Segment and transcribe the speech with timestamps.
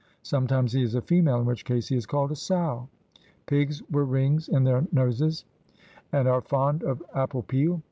[0.23, 2.87] Sometimes he is female in which case he is called a sow.
[3.45, 5.45] Pigs were rings in their noses
[6.11, 7.79] and are fond of apple peal.